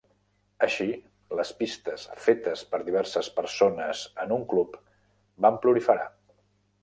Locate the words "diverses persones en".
2.87-4.35